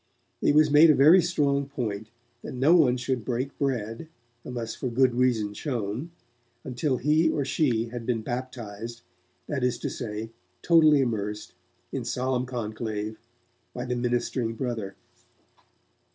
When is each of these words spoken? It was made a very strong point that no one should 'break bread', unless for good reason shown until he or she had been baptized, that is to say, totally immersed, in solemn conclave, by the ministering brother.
It 0.41 0.55
was 0.55 0.71
made 0.71 0.89
a 0.89 0.95
very 0.95 1.21
strong 1.21 1.67
point 1.67 2.07
that 2.41 2.53
no 2.55 2.73
one 2.75 2.97
should 2.97 3.23
'break 3.23 3.55
bread', 3.59 4.07
unless 4.43 4.73
for 4.73 4.89
good 4.89 5.13
reason 5.13 5.53
shown 5.53 6.09
until 6.63 6.97
he 6.97 7.29
or 7.29 7.45
she 7.45 7.89
had 7.89 8.07
been 8.07 8.23
baptized, 8.23 9.03
that 9.45 9.63
is 9.63 9.77
to 9.77 9.91
say, 9.91 10.31
totally 10.63 11.01
immersed, 11.01 11.53
in 11.91 12.03
solemn 12.03 12.47
conclave, 12.47 13.19
by 13.75 13.85
the 13.85 13.95
ministering 13.95 14.55
brother. 14.55 14.95